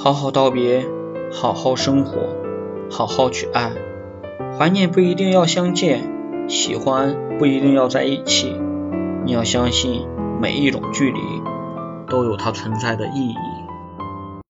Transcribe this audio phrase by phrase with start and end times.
[0.00, 0.86] 好好道别
[1.32, 2.20] 好好生活
[2.88, 3.72] 好好去爱。
[4.56, 8.54] 怀念不一定要相见喜欢不一定要在一起。
[9.24, 10.06] 你要相信
[10.40, 11.20] 每一种距离
[12.08, 13.67] 都有它存在的意义。